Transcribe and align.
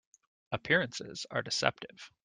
Appearances 0.51 1.27
are 1.29 1.43
deceptive. 1.43 2.11